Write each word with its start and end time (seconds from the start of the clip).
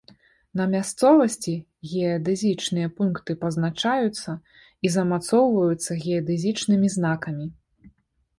На 0.59 0.65
мясцовасці 0.75 1.51
геадэзічныя 1.91 2.87
пункты 3.01 3.31
пазначаюцца 3.43 4.31
і 4.89 4.93
замацоўваюцца 4.95 5.91
геадэзічнымі 6.07 6.87
знакамі. 6.97 7.45